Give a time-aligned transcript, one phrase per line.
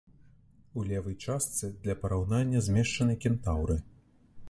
[0.77, 3.83] У левай частцы для параўнання змешчаны кентаўры.